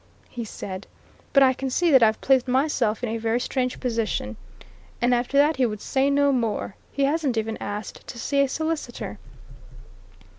[0.29, 0.87] he said.
[1.31, 4.35] 'But I can see that I've placed myself in a very strange position.'
[4.99, 8.47] And after that he would say no more he hasn't even asked to see a
[8.49, 9.19] solicitor."